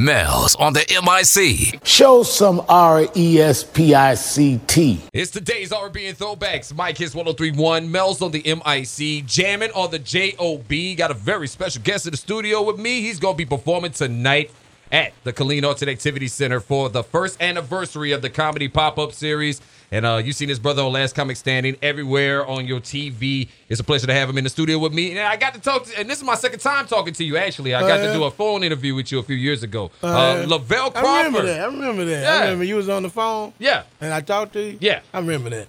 [0.00, 1.84] Mel's on the MIC.
[1.84, 5.00] Show some R E S P I C T.
[5.12, 6.72] It's today's R&B and throwbacks.
[6.72, 7.90] Mike Hits 1031.
[7.90, 9.26] Mel's on the MIC.
[9.26, 10.96] Jamming on the JOB.
[10.96, 13.00] Got a very special guest in the studio with me.
[13.00, 14.52] He's going to be performing tonight
[14.92, 19.60] at the Killeen Arts Activity Center for the first anniversary of the comedy pop-up series.
[19.90, 23.48] And uh, you've seen his brother on Last Comic Standing everywhere on your TV.
[23.68, 25.12] It's a pleasure to have him in the studio with me.
[25.12, 27.38] And I got to talk to, and this is my second time talking to you,
[27.38, 27.74] actually.
[27.74, 29.90] I got to do a phone interview with you a few years ago.
[30.02, 31.08] Uh, Lavelle Crawford.
[31.08, 31.60] I remember that.
[31.60, 32.22] I remember that.
[32.22, 32.34] Yeah.
[32.34, 33.54] I remember you was on the phone.
[33.58, 33.84] Yeah.
[34.00, 34.78] And I talked to you.
[34.80, 35.00] Yeah.
[35.14, 35.68] I remember that.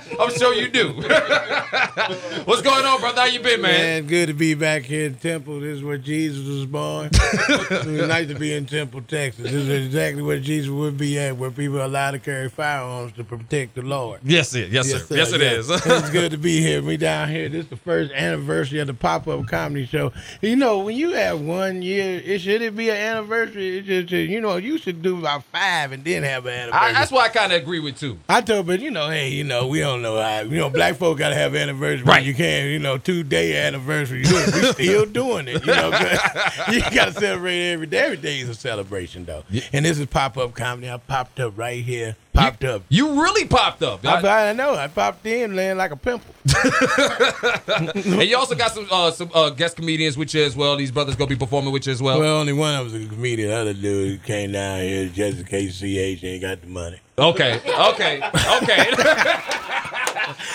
[0.18, 0.92] I'm sure you do.
[2.44, 3.20] What's going on, brother?
[3.20, 3.80] How you been, man?
[3.80, 5.60] Man, good to be back here in Temple.
[5.60, 7.10] This is where Jesus was born.
[7.12, 9.44] it's nice to be in Temple, Texas.
[9.44, 13.12] This is exactly where Jesus would be at, where people are allowed to carry firearms
[13.14, 14.20] to protect the Lord.
[14.24, 14.70] Yes, it.
[14.70, 15.04] Yes, sir.
[15.14, 15.68] Yes, it is.
[15.70, 16.82] it's good to be here.
[16.82, 17.48] We down here.
[17.48, 20.12] This is the first anniversary of the pop up comedy show.
[20.40, 23.78] You know, when you have one year, it should it be an anniversary?
[23.78, 26.88] It just, uh, you know, you should do about five and then have an anniversary.
[26.88, 28.18] I, that's what I kind of agree with too.
[28.28, 30.40] I told, but you know, hey, you know, we don't know how.
[30.40, 32.04] You know, black folk gotta have anniversary.
[32.04, 32.24] Right.
[32.24, 34.24] You can't, you know, two day anniversary.
[34.26, 35.60] You- We still doing it.
[35.66, 35.86] You know,
[36.72, 37.98] you gotta celebrate every day.
[37.98, 39.44] Every day is a celebration, though.
[39.72, 40.90] And this is pop up comedy.
[40.90, 42.16] I popped up right here.
[42.32, 42.82] Popped up.
[42.90, 44.04] You really popped up.
[44.04, 44.74] I, I know.
[44.74, 46.34] I popped in, laying like a pimple.
[47.68, 50.76] and you also got some uh, some uh, guest comedians with you as well.
[50.76, 52.18] These brothers gonna be performing with you as well.
[52.20, 53.48] Well, only one of them was a comedian.
[53.48, 57.00] The other dude came down here just in case CH ain't got the money.
[57.18, 58.20] okay, okay,
[58.62, 58.90] okay.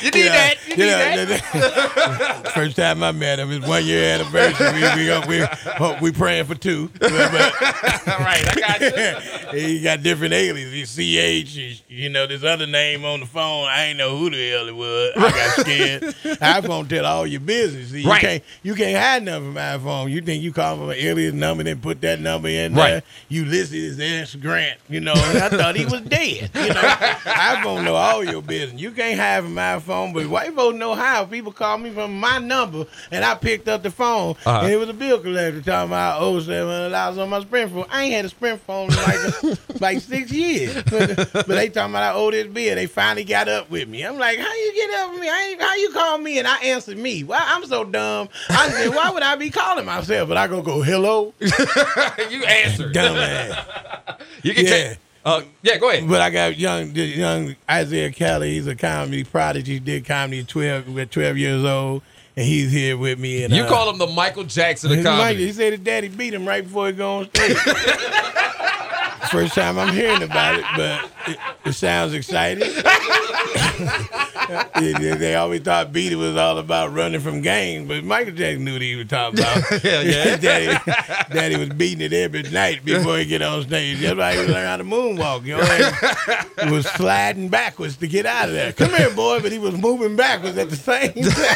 [0.01, 0.60] You need that.
[0.71, 2.51] You need Yeah, that.
[2.53, 4.73] First time I met him, his one year anniversary.
[4.73, 5.43] We we uh, we,
[5.79, 6.89] oh, we praying for two.
[6.99, 9.59] But, All right, I got you.
[9.59, 10.95] he got different aliases.
[10.95, 13.65] He CH, you know, this other name on the phone.
[13.67, 15.11] I ain't know who the hell it was.
[15.15, 16.01] I got scared.
[16.39, 17.89] iPhone tell all your business.
[17.91, 18.21] See, you Right.
[18.21, 20.11] can't you can't hide nothing from iPhone.
[20.11, 22.95] You think you call from an alias number, then put that number in there.
[22.95, 23.03] Right.
[23.29, 24.79] You listed his ass Grant.
[24.89, 26.49] You know, and I thought he was dead.
[26.55, 28.81] You know, iPhone know all your business.
[28.81, 31.25] You can't hide from my phone, but white folks know how.
[31.25, 34.59] People call me from my number, and I picked up the phone, Uh-huh.
[34.63, 37.71] and it was a bill collector talking about oh seven hundred dollars on my Sprint
[37.71, 37.85] phone.
[37.89, 39.21] I ain't had a Sprint phone in like
[39.81, 42.75] like six years, but, but they talking about I owe this bill.
[42.75, 44.03] They finally got up with me.
[44.03, 45.29] I'm like, how you get up with me?
[45.29, 47.23] I ain't, how you call me and I answered me?
[47.23, 48.29] Well, I'm so dumb.
[48.49, 50.27] I said, why would I be calling myself?
[50.29, 52.93] But I go go hello, you answered.
[52.93, 54.19] dumbass.
[54.43, 54.71] You can Yeah.
[54.89, 54.97] take.
[55.23, 56.07] Uh, yeah, go ahead.
[56.09, 58.53] But I got young young Isaiah Kelly.
[58.53, 59.79] He's a comedy prodigy.
[59.79, 62.01] Did comedy at twelve at twelve years old,
[62.35, 63.43] and he's here with me.
[63.43, 65.45] And You uh, call him the Michael Jackson of comedy.
[65.45, 67.55] he said his daddy beat him right before he go on stage.
[69.29, 72.69] First time I'm hearing about it, but it, it sounds exciting.
[74.75, 78.33] they, they- they always thought beat it was all about running from gangs, but Michael
[78.33, 79.57] Jackson knew what he was talking about.
[79.83, 80.35] Yeah, yeah.
[80.37, 83.99] Daddy, daddy was beating it every night before he get on stage.
[83.99, 85.45] That's why he was learning how to moonwalk.
[85.45, 88.71] You know, he was sliding backwards to get out of there.
[88.73, 91.31] Come here, boy, but he was moving backwards at the same time.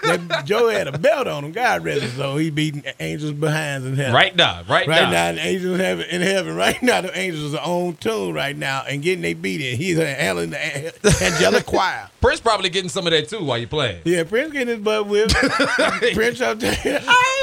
[0.00, 2.36] That Joe had a belt on him, God rest his soul.
[2.38, 4.14] He beating angels behind in heaven.
[4.14, 5.10] Right now, right, Right now.
[5.32, 6.56] now, angels in heaven, in heaven.
[6.56, 9.76] Right now, the angels are on tune right now and getting they beating.
[9.76, 12.08] He's handling the angelic choir.
[12.20, 14.02] Prince probably getting some of that too while you playing.
[14.04, 15.34] Yeah, Prince getting his butt whipped.
[16.14, 16.76] Prince up there.
[17.06, 17.39] I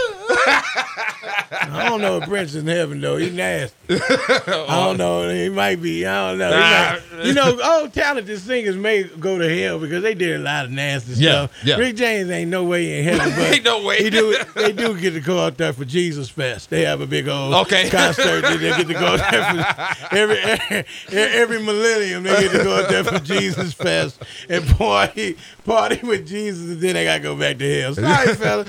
[1.89, 3.17] don't know if Prince is in heaven though.
[3.17, 3.75] He's nasty.
[3.89, 5.29] I don't know.
[5.29, 6.05] He might be.
[6.05, 6.49] I don't know.
[6.51, 6.59] Nah.
[6.59, 10.65] might- you know, all talented singers may go to hell because they did a lot
[10.65, 11.51] of nasty Yeah, stuff.
[11.63, 11.75] yeah.
[11.77, 14.03] Rick James ain't no way in heaven, but Ain't no way.
[14.03, 14.35] He do.
[14.55, 16.69] They do get to go out there for Jesus Fest.
[16.69, 17.89] They have a big old Okay.
[17.89, 18.41] concert.
[18.41, 22.23] that they get to go out there for every, every every millennium.
[22.23, 26.79] They get to go out there for Jesus Fest and party party with Jesus, and
[26.81, 27.93] then they gotta go back to hell.
[27.95, 28.65] Sorry, fella,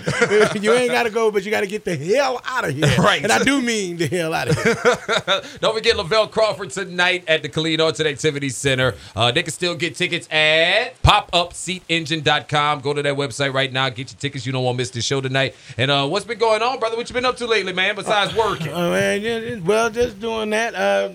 [0.60, 2.86] you ain't gotta go, but you gotta get the hell out of here.
[2.98, 3.22] Right.
[3.22, 5.42] and I do mean the hell out of here.
[5.60, 8.94] Don't forget Lavelle Crawford tonight at the Killeen Arts and Activity Center.
[9.14, 12.80] Uh, they can still get tickets at popupseatengine.com.
[12.80, 13.88] Go to that website right now.
[13.88, 14.46] Get your tickets.
[14.46, 15.54] You don't want to miss the show tonight.
[15.76, 16.96] And uh, what's been going on, brother?
[16.96, 18.68] What you been up to lately, man, besides working?
[18.68, 20.74] Oh man, well, just doing that.
[20.74, 21.10] Uh,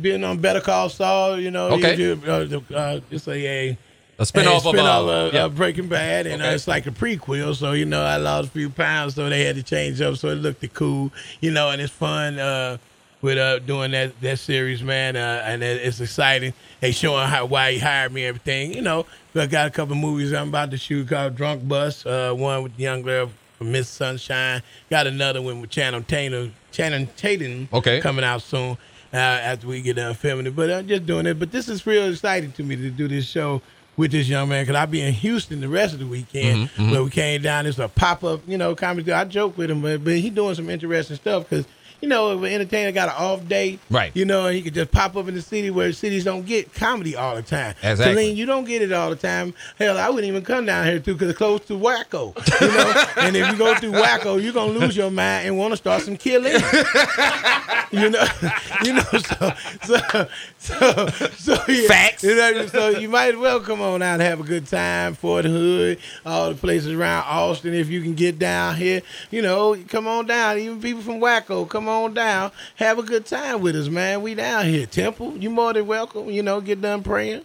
[0.00, 1.68] being on Better Call Saul, you know.
[1.68, 1.96] Okay.
[1.96, 3.32] you uh, the- uh, it's a,
[3.70, 3.78] a
[4.18, 5.44] A spinoff a of, uh, of, yeah.
[5.44, 6.50] of Breaking Bad, and Okay.
[6.50, 7.54] uh, it's like a prequel.
[7.54, 10.28] So you know, I lost a few pounds, so they had to change up, so
[10.28, 12.78] it looked cool, you know, and it's fun uh,
[13.20, 16.54] with uh, doing that that series, man, uh, and it- it's exciting.
[16.80, 19.04] They showing how why he hired me, everything, you know.
[19.34, 22.74] I got a couple movies I'm about to shoot called Drunk Bus, uh, one with
[22.78, 24.62] the young girl from Miss Sunshine.
[24.88, 28.00] Got another one with Channing Tatum, Channing Tatum, Okay.
[28.00, 28.78] coming out soon.
[29.14, 31.38] Uh, after we get done filming it, but I'm just doing it.
[31.38, 33.62] But this is real exciting to me to do this show
[33.96, 36.68] with this young man because I'll be in Houston the rest of the weekend.
[36.70, 39.12] Mm-hmm, Where we came down, it's a pop up, you know, comedy.
[39.12, 41.66] I joke with him, but but he doing some interesting stuff because.
[42.00, 44.14] You know, if an entertainer got an off day, Right.
[44.14, 47.16] You know, he could just pop up in the city where cities don't get comedy
[47.16, 47.74] all the time.
[47.82, 48.32] Exactly.
[48.32, 49.54] Killeen, you don't get it all the time.
[49.78, 52.34] Hell, I wouldn't even come down here too because it's close to Waco.
[52.60, 55.72] You know, and if you go through Waco, you're gonna lose your mind and want
[55.72, 56.52] to start some killing.
[57.90, 58.26] you know,
[58.84, 59.52] you know, so
[59.82, 60.28] so
[60.58, 61.06] so
[61.36, 61.88] so yeah.
[61.88, 62.24] Facts.
[62.24, 65.14] You know, so you might as well come on out and have a good time.
[65.14, 67.74] Fort Hood, all the places around Austin.
[67.74, 70.58] If you can get down here, you know, come on down.
[70.58, 74.22] Even people from Waco, come on down, have a good time with us, man.
[74.22, 74.86] We down here.
[74.86, 76.30] Temple, you more than welcome.
[76.30, 77.42] You know, get done praying.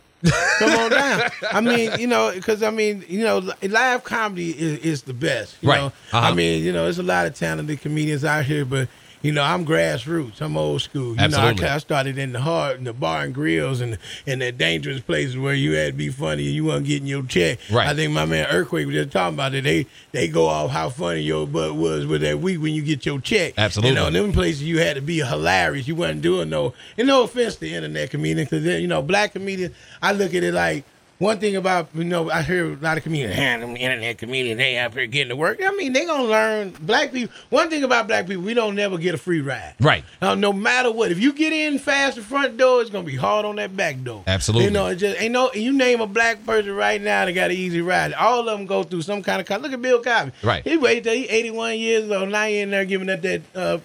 [0.60, 1.30] Come on down.
[1.52, 5.58] I mean, you know, because I mean, you know, live comedy is, is the best.
[5.62, 5.80] You Right.
[5.80, 5.88] Know?
[5.88, 6.20] Uh-huh.
[6.20, 8.88] I mean, you know, there's a lot of talented comedians out here, but
[9.22, 10.42] you know, I'm grassroots.
[10.42, 11.16] I'm old school.
[11.16, 11.64] You Absolutely.
[11.64, 14.52] know, I, I started in the hard, in the bar and grills, and and the
[14.52, 17.60] dangerous places where you had to be funny and you weren't getting your check.
[17.72, 17.88] Right.
[17.88, 19.64] I think my man Earthquake was just talking about it.
[19.64, 23.06] They they go off how funny your butt was with that week when you get
[23.06, 23.54] your check.
[23.58, 23.90] Absolutely.
[23.90, 25.88] You know, them places you had to be hilarious.
[25.88, 26.74] You wasn't doing no.
[26.98, 29.76] And no offense to internet comedians, because you know, black comedians.
[30.02, 30.86] I look at it like.
[31.22, 34.58] One thing about you know, I hear a lot of comedians, "Ah, them internet comedians,
[34.58, 35.60] they out here getting to work.
[35.64, 36.74] I mean, they gonna learn.
[36.82, 37.32] Black people.
[37.52, 39.76] One thing about black people, we don't never get a free ride.
[39.80, 40.04] Right.
[40.20, 43.16] Now, no matter what, if you get in fast the front door, it's gonna be
[43.16, 44.24] hard on that back door.
[44.26, 44.66] Absolutely.
[44.66, 45.52] You know, it just ain't no.
[45.54, 48.14] You name a black person right now that got an easy ride.
[48.14, 49.62] All of them go through some kind of.
[49.62, 50.32] Look at Bill Cosby.
[50.42, 50.64] Right.
[50.64, 52.30] He waited till he 81 years old.
[52.30, 53.42] Now he in there giving up that.
[53.54, 53.78] Uh,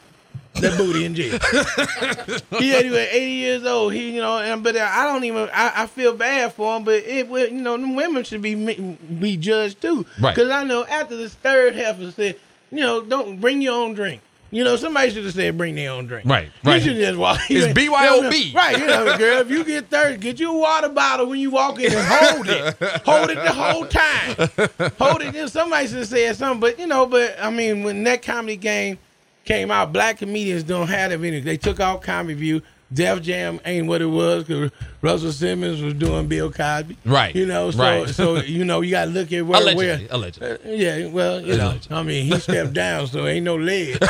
[0.61, 1.39] that booty in jail.
[2.59, 3.93] he had he 80 years old.
[3.93, 5.49] He, you know, and but I don't even.
[5.53, 8.55] I, I feel bad for him, but it, will- you know, them women should be
[8.55, 10.07] be judged too.
[10.21, 10.35] Right.
[10.35, 12.37] Because I know after this third half, heifer said,
[12.71, 14.21] you know, don't bring your own drink.
[14.53, 16.25] You know, somebody should have said bring their own drink.
[16.25, 16.81] Right, You right.
[16.83, 17.41] should just walk.
[17.51, 18.55] It's BYOB.
[18.55, 18.79] Right.
[18.79, 21.81] You know, girl, if you get thirsty, get you a water bottle when you walk
[21.81, 22.75] in and hold it.
[23.05, 24.93] hold it the whole time.
[24.99, 25.33] Hold it.
[25.33, 26.61] Then somebody should have said something.
[26.61, 28.99] But you know, but I mean, when that comedy game
[29.47, 31.41] came out, black comedians don't have that any.
[31.41, 32.61] They took out Comic View.
[32.93, 34.71] Def Jam ain't what it was because
[35.03, 36.97] Russell Simmons was doing Bill Cosby.
[37.05, 38.09] Right, You know, so right.
[38.09, 40.07] so you know you got to look at where Allegedly, where.
[40.11, 40.51] allegedly.
[40.53, 43.99] Uh, yeah, well, you know, I mean, he stepped down, so ain't no leg.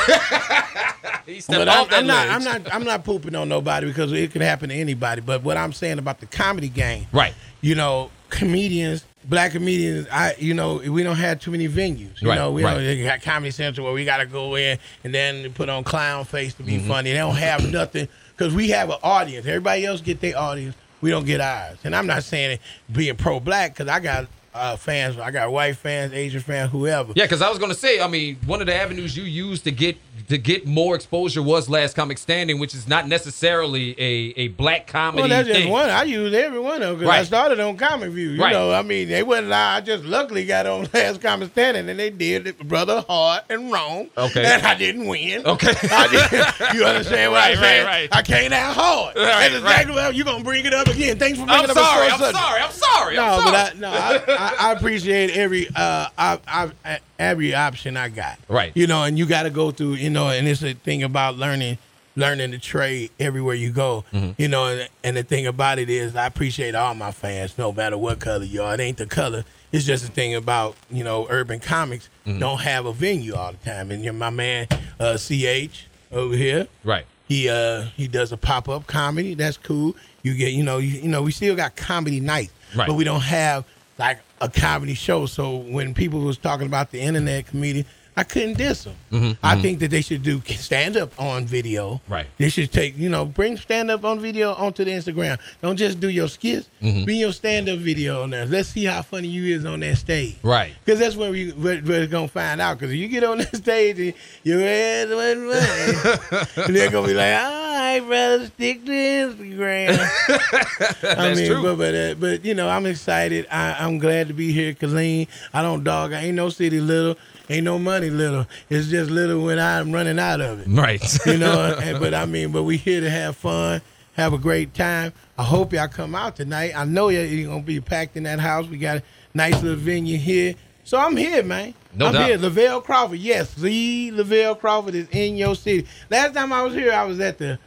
[1.27, 2.29] He stepped But off I'm, I'm not.
[2.29, 5.21] I'm not, I'm not pooping on nobody because it could happen to anybody.
[5.21, 7.35] But what I'm saying about the comedy game, Right.
[7.63, 12.21] You know, comedians, black comedians, I, you know, we don't have too many venues.
[12.23, 12.75] You Right, know, we right.
[12.83, 16.25] don't got Comedy Central where we got to go in and then put on clown
[16.25, 16.89] face to be Mm-hmm.
[16.89, 17.13] funny.
[17.13, 19.47] They don't have nothing because we have an audience.
[19.47, 20.77] Everybody else get their audience.
[21.01, 21.79] We don't get ours.
[21.85, 24.27] And I'm not saying it being pro black because I got
[24.57, 25.19] uh, fans.
[25.19, 27.13] I got white fans, Asian fans, whoever.
[27.15, 29.71] Yeah, because I was gonna say, I mean, one of the avenues you used to
[29.71, 29.97] get
[30.29, 34.87] to get more exposure was Last Comic Standing, which is not necessarily a, a black
[34.89, 35.71] comedy Well, that's just thing.
[35.71, 35.89] one.
[35.91, 38.31] I use every one of them because I started on Comic View.
[38.31, 38.53] You Right.
[38.53, 39.77] know, I mean, they wasn't allowed.
[39.77, 43.71] I just luckily got on Last Comic Standing, and they did it, brother, hard and
[43.71, 44.09] wrong.
[44.17, 44.45] Okay.
[44.45, 45.47] And I didn't win.
[45.47, 45.73] Okay.
[45.93, 47.87] I did, you understand what Right, I'm saying?
[47.87, 48.09] right.
[48.11, 49.17] I came out hard.
[49.17, 51.19] Right, That's exactly what you're going to bring it up again.
[51.19, 52.09] Thanks for bringing I'm up sorry.
[52.09, 52.39] I'm sore subject.
[52.45, 52.61] sorry.
[52.63, 53.17] I'm sorry.
[53.17, 53.77] No, I'm but sorry.
[53.77, 56.39] I, no, I, I, I appreciate every uh, I,
[56.85, 58.39] I, every option I got.
[58.49, 58.73] Right.
[58.75, 59.95] You know, and you got to go through.
[59.95, 61.79] You know, and it's a thing about learning,
[62.17, 64.05] learning the trade everywhere you go.
[64.13, 64.33] Mm-hmm.
[64.41, 67.73] You know, and, and the thing about it is, I appreciate all my fans, no
[67.73, 68.75] matter what color you are.
[68.75, 69.45] It ain't the color.
[69.73, 72.41] It's just the thing about you know, urban comics Mm-hmm.
[72.41, 73.91] don't have a venue all the time.
[73.93, 74.67] And you're my man,
[74.99, 76.67] uh, Ch over here.
[76.85, 77.05] right.
[77.29, 79.35] He uh he does a pop up comedy.
[79.35, 79.97] That's cool.
[80.23, 82.87] You get you know you, you know we still got comedy night, Right.
[82.89, 83.65] but we don't have
[83.99, 85.27] like a comedy show.
[85.27, 87.87] So when people was talking about the internet comedian,
[88.19, 89.37] I couldn't diss them.
[89.43, 91.97] I think that they should do stand up on video.
[91.97, 92.27] Mm-hmm, Right.
[92.39, 95.39] They should take you know bring stand up on video onto the Instagram.
[95.61, 96.69] Don't just do your skits.
[96.83, 97.05] Mm-hmm.
[97.05, 98.47] Bring your stand up video on there.
[98.47, 100.37] Let's see how funny you is on that stage.
[100.43, 100.73] Right.
[100.85, 102.79] Because that's where we where, where it's gonna find out.
[102.79, 107.07] Because if you get on that stage and your ass wasn't running, and they're gonna
[107.09, 109.99] be like, "All right, brother, stick to Instagram."
[110.31, 111.63] I That's mean, true.
[111.63, 113.47] but but uh, but you know, I'm excited.
[113.51, 115.29] I, I'm glad to be here, Killeen.
[115.53, 116.13] I don't dog.
[116.13, 117.17] I ain't no city little.
[117.49, 118.47] Ain't no money little.
[118.69, 121.27] It's just little when I'm running out of it Right.
[121.27, 121.79] you know.
[121.83, 123.81] and, but I mean, but we here to have fun,
[124.15, 125.13] have a great time.
[125.39, 126.73] I hope y'all come out tonight.
[126.77, 128.67] I know y'all- you're gonna be packed in that house.
[128.67, 129.03] We got a
[129.35, 131.75] nice little venue here, so I'm here, man.
[131.95, 132.27] No I'm doubt.
[132.29, 132.39] here.
[132.39, 135.87] Lavelle Crawford, yes, the Lavelle Crawford is in your city.
[136.11, 137.59] Last time I was here, I was at the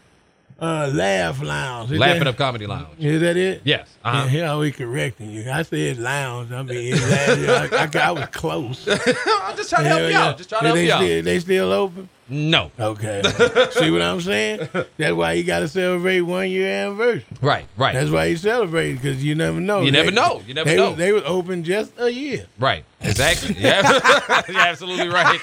[0.62, 1.92] uh, Laugh Lounge.
[1.92, 2.88] Is Laughing that, Up Comedy Lounge.
[3.00, 3.62] Is that it?
[3.64, 3.88] Yes.
[4.04, 4.26] Uh-huh.
[4.26, 5.50] Yeah, here was correcting you.
[5.50, 6.52] I said lounge.
[6.52, 8.88] I mean, I, I, I was close.
[8.88, 10.38] I'm just trying to help you out.
[10.38, 11.02] Just trying to help they you out.
[11.02, 12.10] Still, they still open.
[12.30, 12.72] No.
[12.80, 13.24] Okay.
[13.72, 14.68] See what I'm saying?
[14.98, 17.26] That's why you got to celebrate one year anniversary.
[17.42, 17.94] Right, right.
[17.94, 19.82] That's why you celebrate because you never know.
[19.82, 20.42] You never know.
[20.46, 20.94] You never they, know.
[20.94, 22.46] They was open just a year.
[22.60, 22.86] Right.
[23.02, 23.56] Exactly.
[23.58, 23.82] Yeah.
[24.48, 25.40] You're absolutely right.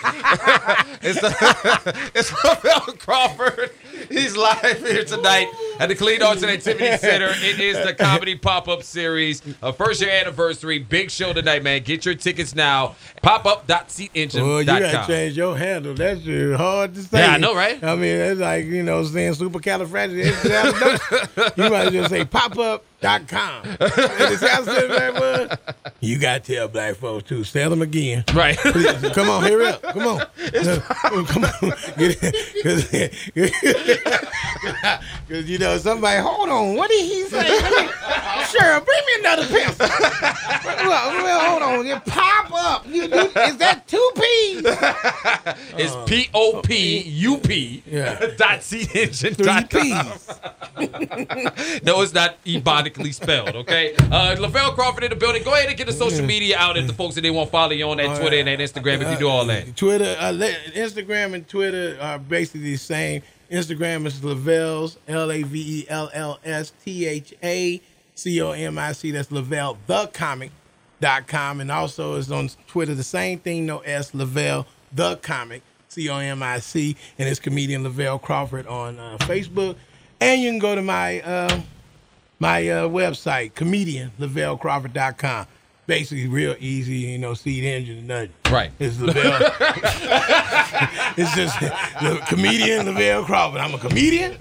[1.03, 3.71] it's the, it's Lavelle Crawford.
[4.09, 7.29] He's live here tonight at the Killeen Arts and Activity Center.
[7.29, 10.79] It is the comedy pop-up series, a first year anniversary.
[10.79, 11.83] Big show tonight, man.
[11.83, 12.97] Get your tickets now.
[13.23, 14.49] Popup.seatengine.com.
[14.49, 15.95] Well, you got to change your handle.
[15.95, 17.19] That's uh, hard to say.
[17.19, 17.83] Yeah, I know, right?
[17.83, 21.57] I mean, it's like, you know, saying supercalifragilistic.
[21.57, 22.25] you might just say
[23.03, 25.59] it sounds so bad.
[26.01, 27.45] You got to tell black folks, too.
[27.45, 28.25] Tell them again.
[28.35, 28.57] Right.
[28.57, 29.83] Please, come on, hurry up.
[29.83, 30.21] Come on.
[31.27, 31.53] come on.
[35.29, 36.75] Because, you know, somebody, hold on.
[36.77, 37.47] What did he say?
[37.47, 39.87] Sure, bring me another pencil.
[40.89, 41.87] well, well, hold on.
[41.87, 42.87] You pop up.
[42.87, 44.63] You, you, is that two P's?
[45.79, 48.19] It's P O P U P Yeah.
[48.37, 49.67] dot seatengine.com.
[49.69, 51.83] Three P's.
[51.83, 53.95] No, it's not ebonically spelled, okay?
[54.11, 55.43] Uh, Lavelle Crawford in the building.
[55.43, 57.53] Go ahead and get the social media out at the folks that they want to
[57.53, 59.77] follow you on that Twitter and that Instagram if you do all that.
[59.77, 63.23] Twitter, uh, Instagram, and Twitter are basically the same.
[63.51, 67.81] Instagram is Lavelle's L A V E L L S T H A
[68.15, 69.11] C O M I C.
[69.11, 70.51] That's Lavelle the comic
[71.01, 73.67] dot com, and also is on Twitter the same thing.
[73.67, 78.67] No S Lavelle the comic C O M I C, and it's comedian Lavelle Crawford
[78.67, 79.77] on uh, Facebook.
[80.21, 81.61] And you can go to my uh,
[82.39, 85.47] my uh, website, comedian LavelleCrawford.com.
[85.87, 88.31] Basically, real easy, you know, seed engine and nothing.
[88.51, 88.73] Right.
[88.81, 89.39] It's Lavelle.
[91.17, 93.61] it's just the comedian Lavelle Crawford.
[93.61, 94.33] I'm a comedian.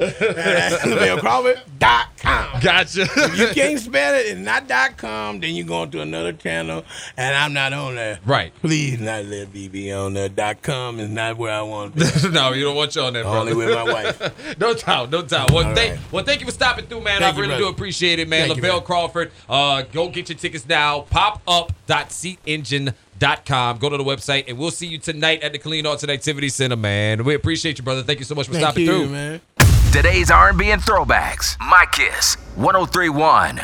[2.61, 3.01] Gotcha.
[3.03, 6.83] If you can't spell it and not dot .com, then you're going to another channel,
[7.17, 8.19] and I'm not on there.
[8.25, 8.53] Right.
[8.61, 10.29] Please not let me be on there.
[10.29, 12.29] Dot .com is not where I want to be.
[12.33, 14.57] no, you don't want you on that, Only with my wife.
[14.59, 15.51] no doubt, no doubt.
[15.51, 16.11] Well, All thank, right.
[16.11, 17.19] well, thank you for stopping through, man.
[17.19, 18.47] Thank I you, really do appreciate it, man.
[18.47, 18.85] Thank you, Lavelle man.
[18.85, 19.31] Crawford.
[19.49, 21.01] Uh, go get your tickets now.
[21.01, 21.71] Pop up.
[21.87, 22.93] SeatEngine.
[23.19, 23.77] Popup.seatengine.com.
[23.77, 26.49] Go to the website, and we'll see you tonight at the Killeen Arts and Activity
[26.49, 27.23] Center, man.
[27.23, 28.03] We appreciate you, brother.
[28.03, 29.09] Thank you so much for Thank stopping you, through.
[29.09, 29.41] man.
[29.95, 31.57] Today's R&B and throwbacks.
[31.57, 33.61] My Kiss 1031.